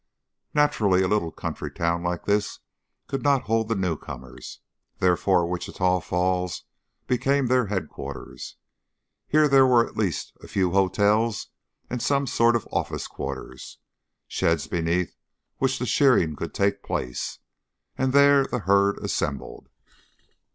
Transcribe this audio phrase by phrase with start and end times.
[0.55, 2.57] Naturally a little country town like this
[3.05, 4.59] could not hold the newcomers,
[4.97, 6.63] therefore Wichita Falls
[7.05, 8.55] became their headquarters.
[9.27, 11.49] Here there were at least a few hotels
[11.87, 13.77] and some sort of office quarters
[14.27, 15.15] sheds beneath
[15.57, 17.37] which the shearing could take place
[17.95, 19.69] and there the herd assembled.